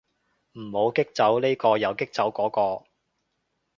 [0.53, 2.85] 唔好激走呢個又激走嗰個